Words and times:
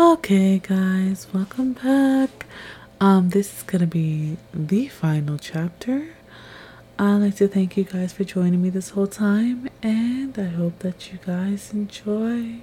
Okay, 0.00 0.60
guys, 0.60 1.26
welcome 1.34 1.72
back. 1.72 2.46
Um, 3.00 3.30
this 3.30 3.52
is 3.52 3.62
gonna 3.64 3.88
be 3.88 4.36
the 4.54 4.86
final 4.86 5.38
chapter. 5.38 6.10
I'd 6.96 7.16
like 7.16 7.34
to 7.38 7.48
thank 7.48 7.76
you 7.76 7.82
guys 7.82 8.12
for 8.12 8.22
joining 8.22 8.62
me 8.62 8.70
this 8.70 8.90
whole 8.90 9.08
time, 9.08 9.68
and 9.82 10.38
I 10.38 10.44
hope 10.44 10.78
that 10.80 11.10
you 11.10 11.18
guys 11.26 11.72
enjoy 11.72 12.58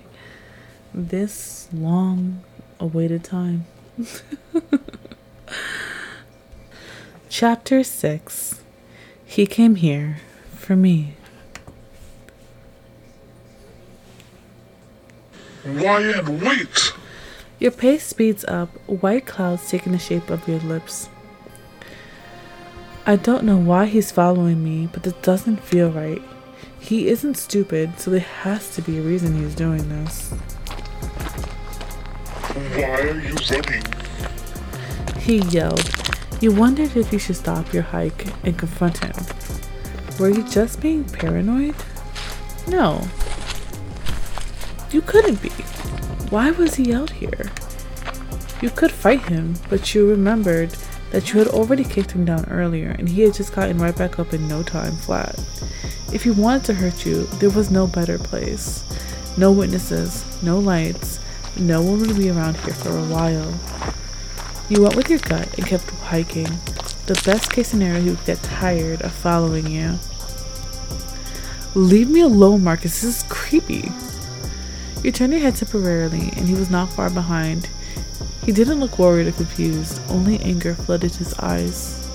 this 0.94 1.68
long 1.74 2.42
awaited 2.80 3.26
time. 3.26 3.66
Chapter 7.30 7.84
6 7.84 8.62
He 9.26 9.46
Came 9.46 9.76
Here 9.76 10.20
for 10.54 10.78
Me. 10.78 11.16
Ryan, 15.66 16.40
wait! 16.40 16.85
Your 17.58 17.72
pace 17.72 18.06
speeds 18.06 18.44
up, 18.46 18.70
white 18.88 19.26
clouds 19.26 19.70
taking 19.70 19.94
the 19.94 20.00
shape 20.00 20.30
of 20.30 20.48
your 20.48 20.60
lips. 20.60 21.10
I 23.06 23.16
don't 23.16 23.44
know 23.44 23.58
why 23.58 23.86
he's 23.86 24.12
following 24.12 24.64
me, 24.64 24.90
but 24.92 25.08
it 25.08 25.22
doesn't 25.22 25.64
feel 25.64 25.90
right. 25.92 26.22
He 26.80 27.08
isn't 27.08 27.36
stupid, 27.36 28.00
so 28.00 28.12
there 28.12 28.20
has 28.20 28.76
to 28.76 28.82
be 28.82 28.98
a 28.98 29.02
reason 29.02 29.36
he's 29.36 29.56
doing 29.56 29.88
this. 29.90 30.32
Why 32.74 32.84
are 32.84 33.20
you 33.20 33.36
running? 33.50 33.84
He 35.20 35.38
yelled. 35.50 35.90
You 36.42 36.52
wondered 36.52 36.96
if 36.96 37.14
you 37.14 37.20
should 37.20 37.38
stop 37.38 37.74
your 37.74 37.84
hike 37.84 38.28
and 38.44 38.58
confront 38.58 38.98
him. 38.98 39.14
Were 40.20 40.30
you 40.30 40.44
just 40.44 40.82
being 40.82 41.04
paranoid? 41.06 41.76
No. 42.68 43.02
You 44.92 45.02
couldn't 45.02 45.42
be. 45.42 45.52
Why 46.30 46.52
was 46.52 46.76
he 46.76 46.94
out 46.94 47.12
here? 47.12 47.52
You 48.62 48.70
could 48.70 48.92
fight 48.92 49.22
him, 49.24 49.56
but 49.70 49.94
you 49.94 50.10
remembered 50.10 50.72
that 51.12 51.32
you 51.32 51.40
had 51.40 51.48
already 51.48 51.84
kicked 51.84 52.12
him 52.12 52.26
down 52.26 52.46
earlier 52.50 52.90
and 52.90 53.08
he 53.08 53.22
had 53.22 53.34
just 53.34 53.54
gotten 53.54 53.78
right 53.78 53.96
back 53.96 54.18
up 54.18 54.34
in 54.34 54.48
no 54.48 54.64
time 54.64 54.94
flat. 54.94 55.38
If 56.12 56.24
he 56.24 56.32
wanted 56.32 56.66
to 56.66 56.74
hurt 56.74 57.06
you, 57.06 57.24
there 57.40 57.50
was 57.50 57.72
no 57.72 57.88
better 57.88 58.18
place. 58.18 58.84
No 59.38 59.52
witnesses, 59.52 60.42
no 60.42 60.60
lights, 60.60 61.20
no 61.58 61.82
one 61.82 62.02
would 62.02 62.18
be 62.18 62.30
around 62.30 62.58
here 62.58 62.74
for 62.74 62.98
a 62.98 63.06
while. 63.06 63.54
You 64.68 64.82
went 64.82 64.96
with 64.96 65.10
your 65.10 65.20
gut 65.20 65.58
and 65.58 65.68
kept 65.68 65.90
hiking. 65.92 66.50
The 67.06 67.22
best 67.24 67.52
case 67.52 67.68
scenario, 67.68 68.02
he 68.02 68.10
would 68.10 68.26
get 68.26 68.42
tired 68.42 69.02
of 69.04 69.12
following 69.12 69.68
you. 69.68 70.00
Leave 71.76 72.10
me 72.10 72.22
alone, 72.22 72.64
Marcus. 72.64 73.02
This 73.02 73.18
is 73.18 73.24
creepy. 73.30 73.92
You 75.06 75.12
turned 75.12 75.34
your 75.34 75.42
head 75.44 75.56
temporarily, 75.56 76.32
and 76.36 76.48
he 76.48 76.56
was 76.56 76.72
not 76.72 76.90
far 76.90 77.12
behind. 77.12 77.70
He 78.44 78.52
didn't 78.52 78.80
look 78.80 78.98
worried 78.98 79.28
or 79.28 79.34
confused, 79.34 80.02
only 80.10 80.40
anger 80.40 80.74
flooded 80.74 81.14
his 81.14 81.32
eyes. 81.36 82.10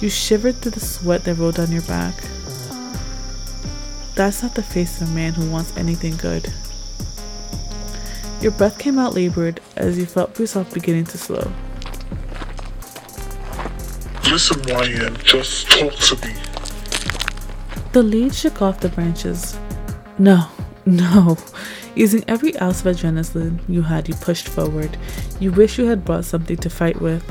You 0.00 0.10
shivered 0.10 0.56
through 0.56 0.72
the 0.72 0.80
sweat 0.80 1.22
that 1.22 1.36
rolled 1.36 1.54
down 1.54 1.70
your 1.70 1.82
back. 1.82 2.16
That's 4.16 4.42
not 4.42 4.56
the 4.56 4.64
face 4.64 5.00
of 5.00 5.08
a 5.08 5.12
man 5.12 5.34
who 5.34 5.48
wants 5.48 5.76
anything 5.76 6.16
good. 6.16 6.52
Your 8.40 8.50
breath 8.50 8.76
came 8.76 8.98
out 8.98 9.14
labored 9.14 9.60
as 9.76 9.96
you 9.96 10.04
felt 10.04 10.36
yourself 10.36 10.74
beginning 10.74 11.04
to 11.04 11.18
slow. 11.18 11.52
Listen, 14.28 14.60
Ryan, 14.62 15.16
just 15.22 15.70
talk 15.70 15.94
to 15.94 16.26
me. 16.26 16.34
The 17.92 18.02
leaves 18.02 18.36
shook 18.36 18.60
off 18.60 18.80
the 18.80 18.88
branches. 18.88 19.56
No, 20.18 20.48
no. 20.86 21.38
Using 21.96 22.24
every 22.28 22.54
ounce 22.60 22.84
of 22.84 22.94
adrenaline 22.94 23.58
you 23.66 23.80
had, 23.80 24.06
you 24.06 24.14
pushed 24.14 24.48
forward. 24.48 24.98
You 25.40 25.50
wish 25.50 25.78
you 25.78 25.86
had 25.86 26.04
brought 26.04 26.26
something 26.26 26.58
to 26.58 26.68
fight 26.68 27.00
with, 27.00 27.24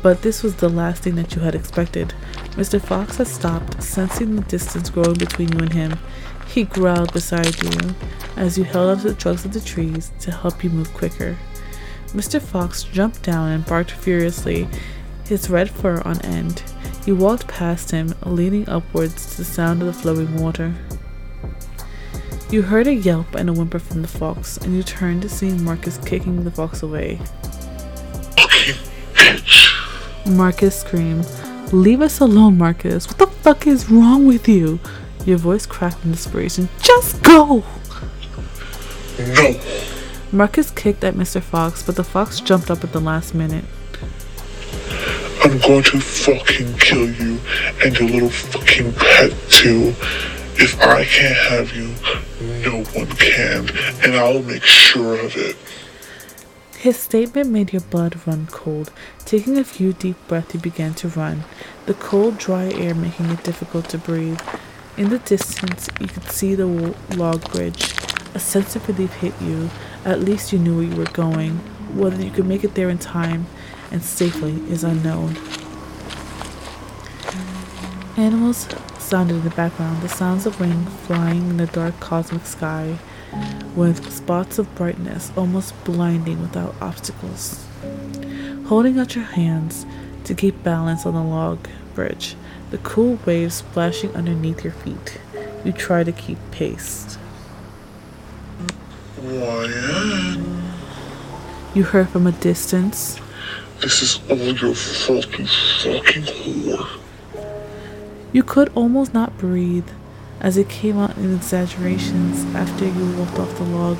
but 0.00 0.22
this 0.22 0.44
was 0.44 0.54
the 0.54 0.68
last 0.68 1.02
thing 1.02 1.16
that 1.16 1.34
you 1.34 1.42
had 1.42 1.56
expected. 1.56 2.14
Mr. 2.52 2.80
Fox 2.80 3.16
had 3.16 3.26
stopped, 3.26 3.82
sensing 3.82 4.36
the 4.36 4.42
distance 4.42 4.90
growing 4.90 5.14
between 5.14 5.50
you 5.52 5.58
and 5.58 5.72
him. 5.72 5.98
He 6.46 6.62
growled 6.62 7.12
beside 7.12 7.60
you 7.64 7.96
as 8.36 8.56
you 8.56 8.62
held 8.62 8.90
onto 8.90 9.08
the 9.08 9.16
trunks 9.16 9.44
of 9.44 9.54
the 9.54 9.60
trees 9.60 10.12
to 10.20 10.30
help 10.30 10.62
you 10.62 10.70
move 10.70 10.94
quicker. 10.94 11.36
Mr. 12.10 12.40
Fox 12.40 12.84
jumped 12.84 13.24
down 13.24 13.50
and 13.50 13.66
barked 13.66 13.90
furiously, 13.90 14.68
his 15.24 15.50
red 15.50 15.68
fur 15.68 16.00
on 16.04 16.20
end. 16.20 16.62
You 17.06 17.16
walked 17.16 17.48
past 17.48 17.90
him, 17.90 18.14
leaning 18.24 18.68
upwards 18.68 19.32
to 19.32 19.38
the 19.38 19.44
sound 19.44 19.82
of 19.82 19.88
the 19.88 19.92
flowing 19.92 20.36
water. 20.40 20.74
You 22.52 22.60
heard 22.60 22.86
a 22.86 22.92
yelp 22.92 23.34
and 23.34 23.48
a 23.48 23.52
whimper 23.54 23.78
from 23.78 24.02
the 24.02 24.08
fox, 24.08 24.58
and 24.58 24.76
you 24.76 24.82
turned 24.82 25.22
to 25.22 25.28
see 25.30 25.52
Marcus 25.52 25.96
kicking 25.96 26.44
the 26.44 26.50
fox 26.50 26.82
away. 26.82 27.18
Marcus 30.26 30.78
screamed, 30.78 31.26
Leave 31.72 32.02
us 32.02 32.20
alone, 32.20 32.58
Marcus. 32.58 33.08
What 33.08 33.16
the 33.16 33.26
fuck 33.26 33.66
is 33.66 33.90
wrong 33.90 34.26
with 34.26 34.46
you? 34.50 34.80
Your 35.24 35.38
voice 35.38 35.64
cracked 35.64 36.04
in 36.04 36.10
desperation. 36.10 36.68
Just 36.82 37.22
go! 37.22 37.64
No. 39.18 39.60
Marcus 40.30 40.70
kicked 40.70 41.04
at 41.04 41.14
Mr. 41.14 41.40
Fox, 41.40 41.82
but 41.82 41.96
the 41.96 42.04
fox 42.04 42.38
jumped 42.38 42.70
up 42.70 42.84
at 42.84 42.92
the 42.92 43.00
last 43.00 43.34
minute. 43.34 43.64
I'm 45.42 45.58
going 45.60 45.84
to 45.84 46.00
fucking 46.00 46.76
kill 46.76 47.08
you 47.12 47.40
and 47.82 47.98
your 47.98 48.10
little 48.10 48.28
fucking 48.28 48.92
pet 48.92 49.32
too. 49.48 49.94
If 50.58 50.78
I 50.82 51.06
can't 51.06 51.34
have 51.34 51.74
you, 51.74 51.94
no 52.62 52.84
one 52.94 53.08
can, 53.16 53.68
and 54.02 54.16
I'll 54.16 54.42
make 54.42 54.62
sure 54.62 55.18
of 55.18 55.36
it. 55.36 55.56
His 56.78 56.98
statement 56.98 57.50
made 57.50 57.72
your 57.72 57.82
blood 57.82 58.26
run 58.26 58.48
cold. 58.50 58.92
Taking 59.24 59.56
a 59.56 59.64
few 59.64 59.92
deep 59.92 60.16
breaths, 60.26 60.54
you 60.54 60.60
began 60.60 60.94
to 60.94 61.08
run, 61.08 61.44
the 61.86 61.94
cold, 61.94 62.38
dry 62.38 62.70
air 62.72 62.94
making 62.94 63.30
it 63.30 63.44
difficult 63.44 63.88
to 63.90 63.98
breathe. 63.98 64.40
In 64.96 65.08
the 65.08 65.18
distance, 65.20 65.88
you 66.00 66.06
could 66.06 66.30
see 66.30 66.54
the 66.54 66.66
log 67.16 67.50
bridge. 67.52 67.94
A 68.34 68.40
sense 68.40 68.76
of 68.76 68.88
relief 68.88 69.12
hit 69.14 69.34
you. 69.40 69.70
At 70.04 70.20
least 70.20 70.52
you 70.52 70.58
knew 70.58 70.76
where 70.76 70.84
you 70.84 70.96
were 70.96 71.04
going. 71.12 71.58
Whether 71.94 72.22
you 72.22 72.30
could 72.30 72.46
make 72.46 72.64
it 72.64 72.74
there 72.74 72.90
in 72.90 72.98
time 72.98 73.46
and 73.90 74.02
safely 74.02 74.54
is 74.70 74.84
unknown. 74.84 75.36
Animals 78.16 78.66
sounded 79.12 79.34
in 79.34 79.44
the 79.44 79.50
background, 79.50 80.00
the 80.00 80.08
sounds 80.08 80.46
of 80.46 80.58
rain 80.58 80.86
flying 81.04 81.50
in 81.50 81.56
the 81.58 81.66
dark 81.66 82.00
cosmic 82.00 82.46
sky, 82.46 82.96
with 83.76 84.10
spots 84.10 84.58
of 84.58 84.74
brightness 84.74 85.30
almost 85.36 85.74
blinding 85.84 86.40
without 86.40 86.74
obstacles. 86.80 87.62
Holding 88.68 88.98
out 88.98 89.14
your 89.14 89.26
hands 89.26 89.84
to 90.24 90.34
keep 90.34 90.62
balance 90.62 91.04
on 91.04 91.12
the 91.12 91.22
log 91.22 91.68
bridge, 91.94 92.36
the 92.70 92.78
cool 92.78 93.18
waves 93.26 93.56
splashing 93.56 94.16
underneath 94.16 94.64
your 94.64 94.72
feet, 94.72 95.20
you 95.62 95.72
try 95.72 96.02
to 96.02 96.12
keep 96.12 96.38
pace. 96.50 97.18
Ryan, 99.20 100.62
You 101.74 101.82
heard 101.82 102.08
from 102.08 102.26
a 102.26 102.32
distance, 102.32 103.20
this 103.82 104.00
is 104.00 104.20
all 104.30 104.38
your 104.38 104.74
fault, 104.74 105.38
you 105.38 105.46
fucking 105.46 106.22
whore. 106.22 107.01
You 108.32 108.42
could 108.42 108.72
almost 108.74 109.12
not 109.12 109.36
breathe 109.36 109.88
as 110.40 110.56
it 110.56 110.70
came 110.70 110.98
out 110.98 111.18
in 111.18 111.34
exaggerations 111.34 112.46
after 112.54 112.86
you 112.86 113.12
walked 113.16 113.38
off 113.38 113.58
the 113.58 113.64
log. 113.64 113.98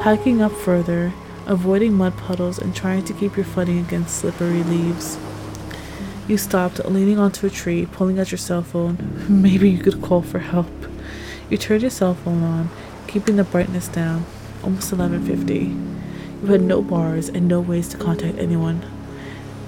Hiking 0.00 0.42
up 0.42 0.52
further, 0.52 1.14
avoiding 1.46 1.94
mud 1.94 2.14
puddles 2.18 2.58
and 2.58 2.76
trying 2.76 3.06
to 3.06 3.14
keep 3.14 3.36
your 3.36 3.46
footing 3.46 3.78
against 3.78 4.18
slippery 4.18 4.62
leaves. 4.62 5.18
You 6.28 6.36
stopped, 6.36 6.84
leaning 6.84 7.18
onto 7.18 7.46
a 7.46 7.50
tree, 7.50 7.86
pulling 7.86 8.20
out 8.20 8.30
your 8.30 8.38
cell 8.38 8.62
phone. 8.62 9.24
Maybe 9.30 9.70
you 9.70 9.78
could 9.78 10.02
call 10.02 10.20
for 10.20 10.40
help. 10.40 10.68
You 11.48 11.56
turned 11.56 11.80
your 11.80 11.90
cell 11.90 12.14
phone 12.14 12.42
on, 12.42 12.68
keeping 13.06 13.36
the 13.36 13.44
brightness 13.44 13.88
down. 13.88 14.26
Almost 14.62 14.92
11:50. 14.92 16.42
You 16.42 16.48
had 16.48 16.60
no 16.60 16.82
bars 16.82 17.30
and 17.30 17.48
no 17.48 17.62
ways 17.62 17.88
to 17.88 17.96
contact 17.96 18.36
anyone. 18.36 18.84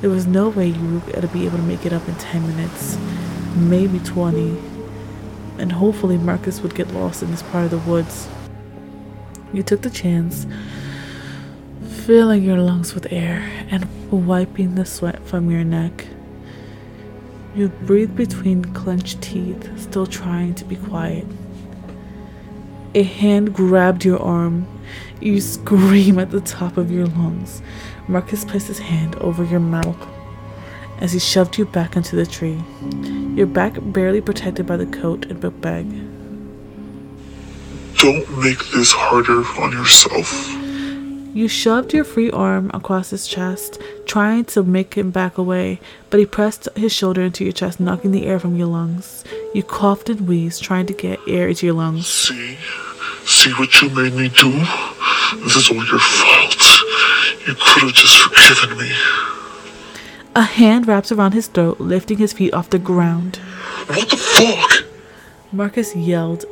There 0.03 0.11
was 0.11 0.27
no 0.27 0.51
way 0.51 0.67
you 0.67 0.95
were 0.95 1.01
going 1.01 1.23
to 1.23 1.29
be 1.29 1.47
able 1.47 1.57
to 1.57 1.63
make 1.63 1.87
it 1.87 1.95
up 1.95 2.07
in 2.07 2.15
10 2.17 2.47
minutes, 2.47 2.99
maybe 3.57 3.99
20. 4.01 4.57
And 5.59 5.73
hopefully 5.73 6.17
Marcus 6.17 6.61
would 6.61 6.75
get 6.75 6.93
lost 6.95 7.23
in 7.23 7.31
this 7.31 7.43
part 7.43 7.65
of 7.65 7.71
the 7.71 7.79
woods. 7.79 8.29
You 9.53 9.63
took 9.63 9.83
the 9.83 9.91
chance, 9.91 10.47
filling 12.07 12.43
your 12.43 12.59
lungs 12.59 12.95
with 12.95 13.13
air 13.13 13.51
and 13.71 13.87
wiping 14.11 14.75
the 14.75 14.85
sweat 14.85 15.25
from 15.27 15.51
your 15.51 15.65
neck. 15.65 16.07
You 17.55 17.69
breathed 17.69 18.17
between 18.17 18.65
clenched 18.75 19.23
teeth, 19.23 19.79
still 19.79 20.07
trying 20.07 20.55
to 20.55 20.65
be 20.65 20.77
quiet. 20.77 21.27
A 22.95 23.03
hand 23.03 23.55
grabbed 23.55 24.05
your 24.05 24.21
arm. 24.21 24.67
You 25.21 25.41
scream 25.41 26.19
at 26.19 26.31
the 26.31 26.41
top 26.41 26.77
of 26.77 26.91
your 26.91 27.07
lungs. 27.07 27.61
Marcus 28.09 28.45
placed 28.45 28.69
his 28.69 28.79
hand 28.79 29.17
over 29.17 29.45
your 29.45 29.61
mouth 29.61 29.97
as 31.01 31.13
he 31.13 31.19
shoved 31.19 31.59
you 31.59 31.65
back 31.65 31.97
into 31.97 32.17
the 32.17 32.27
tree, 32.27 32.63
your 33.35 33.47
back 33.47 33.77
barely 33.81 34.21
protected 34.21 34.67
by 34.67 34.77
the 34.77 34.87
coat 34.87 35.27
and 35.27 35.41
book 35.41 35.59
bag. 35.61 35.87
Don't 37.97 38.39
make 38.39 38.59
this 38.71 38.93
harder 38.93 39.43
on 39.61 39.73
yourself. 39.73 40.57
You 41.33 41.47
shoved 41.47 41.95
your 41.95 42.05
free 42.05 42.31
arm 42.31 42.71
across 42.75 43.11
his 43.11 43.29
chest, 43.29 43.81
trying 44.05 44.47
to 44.47 44.65
make 44.65 44.95
him 44.95 45.11
back 45.11 45.39
away, 45.39 45.81
but 46.11 46.19
he 46.19 46.27
pressed 46.27 46.69
his 46.75 46.93
shoulder 46.93 47.23
into 47.23 47.45
your 47.45 47.53
chest, 47.53 47.79
knocking 47.79 48.11
the 48.11 48.27
air 48.27 48.41
from 48.41 48.57
your 48.57 48.67
lungs. 48.67 49.25
You 49.55 49.63
coughed 49.63 50.09
and 50.09 50.27
wheezed, 50.27 50.63
trying 50.63 50.87
to 50.87 50.93
get 50.93 51.21
air 51.29 51.49
into 51.49 51.67
your 51.67 51.77
lungs. 51.77 52.09
See? 52.09 52.59
See 53.27 53.53
what 53.53 53.81
you 53.81 53.91
made 53.91 54.15
me 54.15 54.29
do? 54.29 54.51
This 55.45 55.57
is 55.57 55.71
all 55.71 55.77
your 55.77 56.01
fault. 56.01 56.57
You 57.47 57.55
could 57.55 57.83
have 57.85 57.95
just 57.95 58.17
forgiven 58.23 58.79
me. 58.79 59.30
A 60.37 60.43
hand 60.43 60.87
wraps 60.87 61.11
around 61.11 61.33
his 61.33 61.49
throat, 61.49 61.81
lifting 61.81 62.19
his 62.19 62.33
feet 62.33 62.55
off 62.55 62.71
the 62.71 62.79
ground. 62.79 63.37
What 63.87 64.09
the 64.09 64.17
fuck? 64.17 64.85
Marcus 65.53 65.97
yelled. 65.97 66.45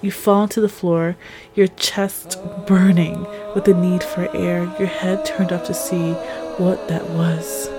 You 0.00 0.10
fall 0.10 0.48
to 0.48 0.60
the 0.60 0.68
floor, 0.68 1.14
your 1.54 1.68
chest 1.68 2.36
burning 2.66 3.24
with 3.54 3.64
the 3.64 3.74
need 3.74 4.02
for 4.02 4.28
air, 4.34 4.64
your 4.76 4.88
head 4.88 5.24
turned 5.24 5.52
up 5.52 5.64
to 5.66 5.74
see 5.74 6.14
what 6.58 6.88
that 6.88 7.08
was. 7.10 7.70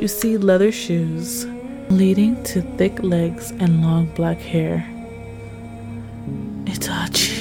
You 0.00 0.08
see 0.08 0.36
leather 0.36 0.72
shoes 0.72 1.46
leading 1.88 2.42
to 2.44 2.62
thick 2.62 3.00
legs 3.04 3.52
and 3.52 3.82
long 3.82 4.06
black 4.16 4.38
hair. 4.38 4.84
Itachi. 6.64 7.34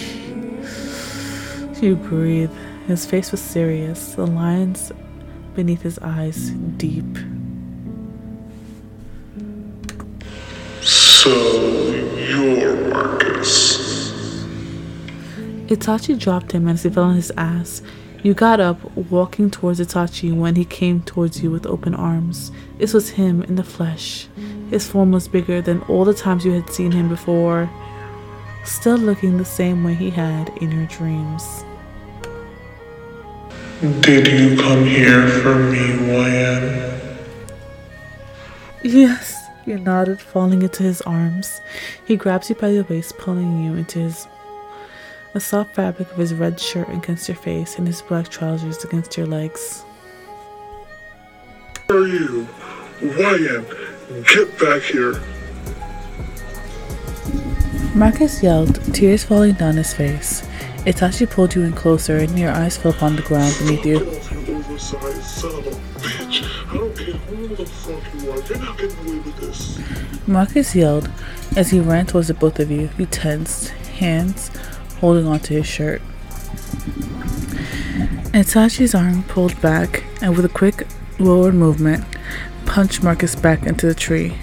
You 1.81 1.95
breathe. 1.95 2.51
His 2.85 3.07
face 3.07 3.31
was 3.31 3.41
serious, 3.41 4.13
the 4.13 4.27
lines 4.27 4.91
beneath 5.55 5.81
his 5.81 5.97
eyes 5.99 6.51
deep. 6.77 7.17
So, 10.81 11.29
you're 12.15 12.89
Marcus. 12.89 13.77
Itachi 15.67 16.19
dropped 16.19 16.51
him 16.51 16.67
as 16.67 16.83
he 16.83 16.89
fell 16.89 17.05
on 17.05 17.15
his 17.15 17.31
ass. 17.37 17.81
You 18.21 18.33
got 18.33 18.59
up, 18.59 18.79
walking 18.95 19.49
towards 19.51 19.79
Itachi 19.79 20.35
when 20.35 20.55
he 20.55 20.65
came 20.65 21.01
towards 21.01 21.41
you 21.41 21.51
with 21.51 21.65
open 21.65 21.93
arms. 21.93 22.51
This 22.77 22.93
was 22.93 23.09
him 23.09 23.43
in 23.43 23.55
the 23.55 23.63
flesh. 23.63 24.27
His 24.69 24.87
form 24.87 25.11
was 25.11 25.27
bigger 25.27 25.61
than 25.61 25.81
all 25.83 26.05
the 26.05 26.13
times 26.13 26.43
you 26.43 26.51
had 26.51 26.69
seen 26.69 26.91
him 26.91 27.07
before, 27.07 27.69
still 28.63 28.97
looking 28.97 29.37
the 29.37 29.45
same 29.45 29.83
way 29.83 29.93
he 29.93 30.09
had 30.09 30.49
in 30.61 30.71
your 30.71 30.87
dreams. 30.87 31.63
Did 33.81 34.27
you 34.27 34.55
come 34.57 34.85
here 34.85 35.27
for 35.27 35.55
me, 35.55 36.11
Wan? 36.11 37.17
Yes. 38.83 39.41
You 39.65 39.79
nodded, 39.79 40.21
falling 40.21 40.61
into 40.61 40.83
his 40.83 41.01
arms. 41.01 41.59
He 42.05 42.15
grabs 42.15 42.49
you 42.49 42.55
by 42.55 42.71
the 42.71 42.83
waist, 42.83 43.17
pulling 43.17 43.63
you 43.63 43.73
into 43.73 43.99
his 43.99 44.27
the 45.33 45.41
soft 45.41 45.75
fabric 45.75 46.09
of 46.11 46.17
his 46.17 46.33
red 46.33 46.57
shirt 46.57 46.87
against 46.87 47.27
your 47.27 47.35
face 47.35 47.77
and 47.77 47.85
his 47.85 48.01
black 48.01 48.29
trousers 48.29 48.85
against 48.85 49.17
your 49.17 49.27
legs. 49.27 49.83
Who 51.89 52.03
are 52.03 52.07
you? 52.07 52.47
Ryan, 53.01 53.65
get 54.33 54.57
back 54.57 54.81
here. 54.83 55.21
Marcus 57.93 58.41
yelled, 58.41 58.81
tears 58.93 59.25
falling 59.25 59.55
down 59.55 59.75
his 59.75 59.93
face. 59.93 60.47
Itachi 60.85 61.27
pulled 61.27 61.55
you 61.55 61.63
in 61.63 61.73
closer, 61.73 62.17
and 62.17 62.37
your 62.37 62.51
eyes 62.51 62.77
fell 62.77 62.91
upon 62.91 63.15
the 63.15 63.23
ground 63.23 63.55
beneath 63.59 63.85
you. 63.85 63.99
Marcus 70.27 70.75
yelled 70.75 71.09
as 71.55 71.71
he 71.71 71.79
ran 71.79 72.05
towards 72.05 72.27
the 72.27 72.33
both 72.35 72.59
of 72.59 72.69
you. 72.69 72.89
You 72.97 73.07
tensed, 73.07 73.69
hands 73.99 74.51
holding 74.99 75.25
onto 75.25 75.55
his 75.55 75.65
shirt. 75.65 76.01
Itachi's 78.33 78.93
arm 78.93 79.23
pulled 79.23 79.59
back, 79.61 80.03
and 80.21 80.35
with 80.35 80.45
a 80.45 80.49
quick 80.49 80.87
lower 81.17 81.51
movement, 81.51 82.03
punched 82.65 83.01
Marcus 83.01 83.35
back 83.35 83.63
into 83.63 83.87
the 83.87 83.95
tree. 83.95 84.35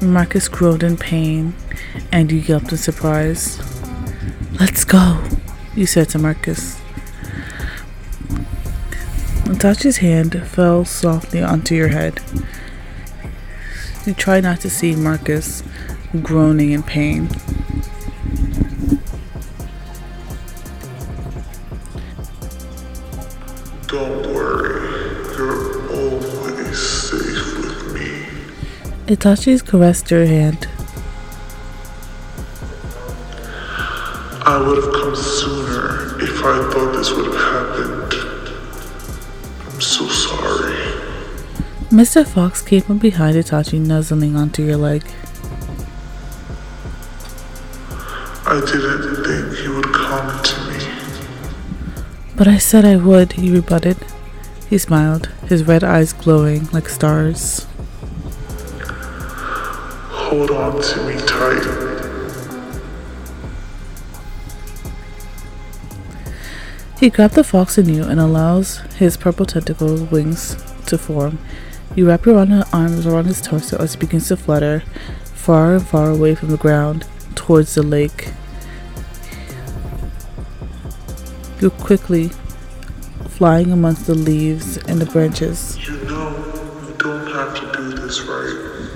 Marcus 0.00 0.46
groaned 0.48 0.82
in 0.82 0.96
pain, 0.96 1.54
and 2.12 2.30
you 2.30 2.38
yelped 2.38 2.70
in 2.70 2.78
surprise. 2.78 3.58
Let's 4.58 4.84
go, 4.84 5.22
you 5.74 5.86
said 5.86 6.08
to 6.10 6.18
Marcus. 6.18 6.80
Itachi's 9.44 9.98
hand 9.98 10.46
fell 10.48 10.84
softly 10.84 11.42
onto 11.42 11.74
your 11.74 11.88
head. 11.88 12.20
You 14.06 14.14
tried 14.14 14.44
not 14.44 14.60
to 14.60 14.70
see 14.70 14.96
Marcus 14.96 15.62
groaning 16.22 16.72
in 16.72 16.82
pain. 16.82 17.28
Don't 23.86 24.26
worry. 24.32 24.80
You're 25.36 25.90
always 25.92 26.78
safe 26.78 27.58
with 27.58 27.94
me. 27.94 29.14
Itachi 29.14 29.64
caressed 29.64 30.10
your 30.10 30.26
hand. 30.26 30.68
I 34.42 34.60
would 34.66 34.82
have 34.82 34.92
come 34.92 35.14
sooner 35.14 35.49
if 36.40 36.46
I 36.46 36.72
thought 36.72 36.92
this 36.96 37.10
would 37.12 37.26
have 37.26 37.34
happened. 37.34 38.14
I'm 39.66 39.80
so 39.80 40.08
sorry. 40.08 40.72
Mr. 41.90 42.26
Fox 42.26 42.62
came 42.62 42.80
from 42.80 42.96
behind 42.96 43.36
Itachi, 43.36 43.78
nuzzling 43.78 44.36
onto 44.36 44.62
your 44.62 44.78
leg. 44.78 45.04
I 48.46 48.58
didn't 48.64 49.22
think 49.22 49.58
he 49.58 49.68
would 49.68 49.92
come 49.92 50.42
to 50.42 50.60
me. 50.70 50.78
But 52.36 52.48
I 52.48 52.56
said 52.56 52.86
I 52.86 52.96
would, 52.96 53.32
he 53.32 53.50
rebutted. 53.50 53.98
He 54.70 54.78
smiled, 54.78 55.26
his 55.46 55.64
red 55.64 55.84
eyes 55.84 56.14
glowing 56.14 56.68
like 56.72 56.88
stars. 56.88 57.66
Hold 60.08 60.50
on 60.52 60.80
to 60.80 61.06
me 61.06 61.16
tight. 61.26 61.99
He 67.00 67.08
grabbed 67.08 67.32
the 67.32 67.42
fox 67.42 67.78
you 67.78 68.04
and 68.04 68.20
allows 68.20 68.80
his 68.98 69.16
purple 69.16 69.46
tentacle 69.46 70.04
wings 70.04 70.54
to 70.84 70.98
form. 70.98 71.38
You 71.94 72.06
wrap 72.06 72.26
your 72.26 72.36
arms 72.36 73.06
around 73.06 73.24
his 73.24 73.40
torso 73.40 73.78
as 73.78 73.94
he 73.94 74.00
begins 74.00 74.28
to 74.28 74.36
flutter 74.36 74.82
far 75.24 75.76
and 75.76 75.86
far 75.86 76.10
away 76.10 76.34
from 76.34 76.50
the 76.50 76.58
ground 76.58 77.06
towards 77.34 77.74
the 77.74 77.82
lake. 77.82 78.28
You 81.62 81.70
quickly 81.70 82.32
flying 83.30 83.72
amongst 83.72 84.06
the 84.06 84.14
leaves 84.14 84.76
and 84.76 85.00
the 85.00 85.06
branches. 85.06 85.78
You 85.88 85.96
know 86.04 86.36
you 86.86 86.94
don't 86.98 87.32
have 87.32 87.58
to 87.60 87.78
do 87.78 87.96
this, 87.96 88.20
right? 88.20 88.90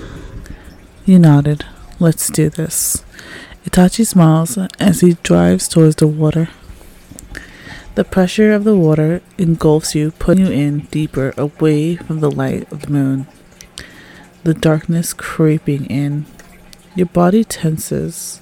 You 1.05 1.17
nodded. 1.17 1.65
Let's 1.99 2.29
do 2.29 2.51
this. 2.51 3.03
Itachi 3.65 4.05
smiles 4.05 4.59
as 4.79 5.01
he 5.01 5.17
drives 5.23 5.67
towards 5.67 5.95
the 5.95 6.05
water. 6.05 6.49
The 7.95 8.03
pressure 8.03 8.51
of 8.51 8.65
the 8.65 8.75
water 8.75 9.21
engulfs 9.37 9.95
you, 9.95 10.11
putting 10.11 10.47
you 10.47 10.51
in 10.51 10.79
deeper 10.91 11.33
away 11.37 11.95
from 11.95 12.19
the 12.19 12.29
light 12.29 12.69
of 12.69 12.81
the 12.81 12.91
moon. 12.91 13.25
The 14.43 14.53
darkness 14.53 15.13
creeping 15.13 15.85
in. 15.85 16.25
Your 16.93 17.05
body 17.05 17.45
tenses 17.45 18.41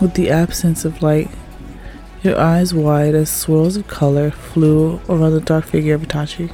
with 0.00 0.14
the 0.14 0.30
absence 0.30 0.86
of 0.86 1.02
light. 1.02 1.28
Your 2.22 2.40
eyes 2.40 2.72
wide 2.72 3.14
as 3.14 3.28
swirls 3.28 3.76
of 3.76 3.86
color 3.86 4.30
flew 4.30 5.00
around 5.06 5.32
the 5.32 5.40
dark 5.42 5.66
figure 5.66 5.94
of 5.94 6.00
Itachi. 6.00 6.50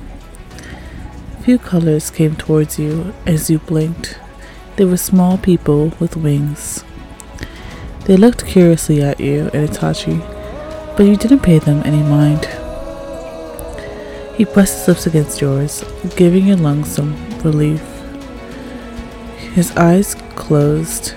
Few 1.44 1.56
colors 1.56 2.10
came 2.10 2.34
towards 2.34 2.80
you 2.80 3.14
as 3.26 3.48
you 3.48 3.60
blinked. 3.60 4.18
They 4.74 4.84
were 4.84 4.96
small 4.96 5.38
people 5.38 5.92
with 6.00 6.16
wings. 6.16 6.82
They 8.06 8.16
looked 8.16 8.46
curiously 8.46 9.02
at 9.02 9.20
you 9.20 9.50
and 9.52 9.68
Itachi, 9.68 10.18
but 10.96 11.06
you 11.06 11.16
didn't 11.16 11.40
pay 11.40 11.58
them 11.58 11.82
any 11.84 12.02
mind. 12.02 12.46
He 14.36 14.44
pressed 14.46 14.78
his 14.78 14.88
lips 14.88 15.06
against 15.06 15.40
yours, 15.40 15.84
giving 16.16 16.46
your 16.46 16.56
lungs 16.56 16.90
some 16.90 17.14
relief. 17.40 17.82
His 19.52 19.70
eyes 19.76 20.14
closed, 20.34 21.14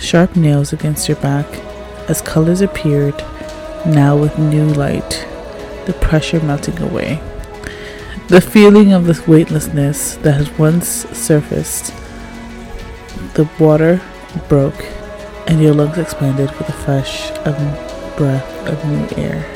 sharp 0.00 0.34
nails 0.34 0.72
against 0.72 1.08
your 1.08 1.16
back, 1.18 1.46
as 2.08 2.20
colors 2.22 2.60
appeared, 2.60 3.16
now 3.86 4.16
with 4.16 4.38
new 4.38 4.66
light, 4.66 5.26
the 5.86 5.92
pressure 6.00 6.40
melting 6.40 6.80
away. 6.80 7.20
The 8.28 8.40
feeling 8.40 8.92
of 8.92 9.06
this 9.06 9.26
weightlessness 9.26 10.16
that 10.16 10.34
had 10.34 10.58
once 10.58 11.08
surfaced, 11.16 11.94
the 13.34 13.48
water 13.58 14.02
broke 14.48 14.84
and 15.48 15.62
your 15.62 15.72
lungs 15.72 15.96
expanded 15.96 16.50
with 16.58 16.68
a 16.68 16.72
fresh 16.72 17.30
um, 17.46 17.74
breath 18.16 18.68
of 18.68 18.84
new 18.84 19.08
air. 19.16 19.46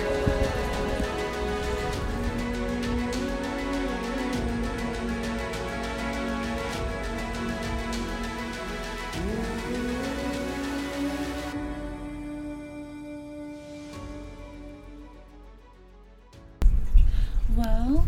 Well, 17.54 18.02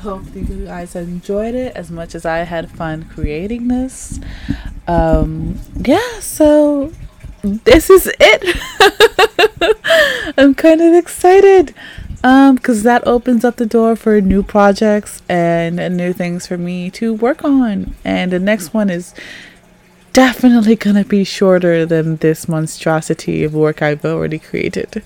hope 0.00 0.24
that 0.32 0.40
you 0.40 0.64
guys 0.64 0.96
enjoyed 0.96 1.54
it 1.54 1.76
as 1.76 1.90
much 1.90 2.14
as 2.14 2.24
I 2.24 2.38
had 2.38 2.70
fun 2.70 3.04
creating 3.04 3.68
this. 3.68 4.18
Um, 4.86 5.58
yeah, 5.76 6.20
so 6.20 6.92
this 7.42 7.90
is 7.90 8.10
it. 8.18 8.42
I'm 10.38 10.54
kind 10.54 10.80
of 10.80 10.94
excited 10.94 11.74
um 12.22 12.56
because 12.56 12.82
that 12.82 13.06
opens 13.06 13.44
up 13.44 13.56
the 13.56 13.66
door 13.66 13.96
for 13.96 14.20
new 14.20 14.42
projects 14.42 15.22
and 15.28 15.76
new 15.96 16.12
things 16.12 16.46
for 16.46 16.58
me 16.58 16.90
to 16.90 17.14
work 17.14 17.42
on 17.44 17.94
and 18.04 18.30
the 18.30 18.38
next 18.38 18.74
one 18.74 18.90
is 18.90 19.14
definitely 20.12 20.76
gonna 20.76 21.04
be 21.04 21.24
shorter 21.24 21.86
than 21.86 22.16
this 22.16 22.46
monstrosity 22.48 23.42
of 23.42 23.54
work 23.54 23.80
i've 23.80 24.04
already 24.04 24.38
created 24.38 25.02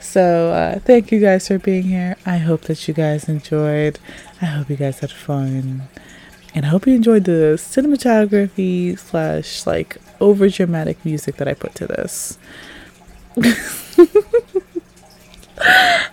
so 0.00 0.50
uh, 0.52 0.78
thank 0.80 1.10
you 1.10 1.20
guys 1.20 1.48
for 1.48 1.58
being 1.58 1.84
here 1.84 2.16
i 2.24 2.38
hope 2.38 2.62
that 2.62 2.86
you 2.86 2.94
guys 2.94 3.28
enjoyed 3.28 3.98
i 4.40 4.46
hope 4.46 4.70
you 4.70 4.76
guys 4.76 5.00
had 5.00 5.10
fun 5.10 5.88
and 6.56 6.64
I 6.64 6.70
hope 6.70 6.86
you 6.86 6.94
enjoyed 6.94 7.24
the 7.24 7.58
cinematography 7.58 8.98
slash 8.98 9.66
like 9.66 9.98
over 10.20 10.48
dramatic 10.48 11.04
music 11.04 11.36
that 11.36 11.46
I 11.46 11.52
put 11.52 11.74
to 11.74 11.86
this. 11.86 12.38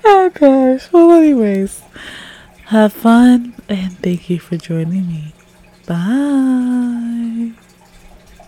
oh 0.04 0.30
gosh. 0.34 0.92
Well, 0.92 1.12
anyways, 1.12 1.82
have 2.66 2.92
fun 2.92 3.56
and 3.70 3.98
thank 4.00 4.30
you 4.30 4.38
for 4.40 4.58
joining 4.58 5.08
me. 5.08 5.34
Bye. 5.88 7.54